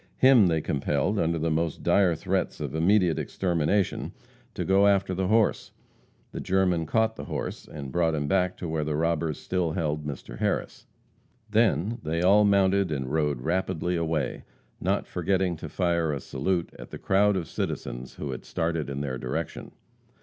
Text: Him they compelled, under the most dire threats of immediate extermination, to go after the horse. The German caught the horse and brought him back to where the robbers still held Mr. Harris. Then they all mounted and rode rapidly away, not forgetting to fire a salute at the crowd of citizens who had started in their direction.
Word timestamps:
Him 0.17 0.47
they 0.47 0.61
compelled, 0.61 1.19
under 1.19 1.37
the 1.37 1.51
most 1.51 1.83
dire 1.83 2.15
threats 2.15 2.59
of 2.59 2.73
immediate 2.73 3.19
extermination, 3.19 4.13
to 4.55 4.65
go 4.65 4.87
after 4.87 5.13
the 5.13 5.27
horse. 5.27 5.73
The 6.31 6.39
German 6.39 6.87
caught 6.87 7.17
the 7.17 7.25
horse 7.25 7.67
and 7.67 7.91
brought 7.91 8.15
him 8.15 8.27
back 8.27 8.57
to 8.57 8.67
where 8.67 8.83
the 8.83 8.95
robbers 8.95 9.39
still 9.39 9.73
held 9.73 10.03
Mr. 10.03 10.39
Harris. 10.39 10.87
Then 11.51 11.99
they 12.01 12.23
all 12.23 12.43
mounted 12.43 12.91
and 12.91 13.13
rode 13.13 13.41
rapidly 13.41 13.95
away, 13.95 14.43
not 14.79 15.05
forgetting 15.05 15.55
to 15.57 15.69
fire 15.69 16.11
a 16.11 16.19
salute 16.19 16.73
at 16.79 16.89
the 16.89 16.97
crowd 16.97 17.37
of 17.37 17.47
citizens 17.47 18.15
who 18.15 18.31
had 18.31 18.43
started 18.43 18.89
in 18.89 19.01
their 19.01 19.19
direction. 19.19 19.71